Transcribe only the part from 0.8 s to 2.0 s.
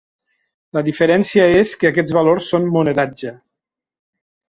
diferència és que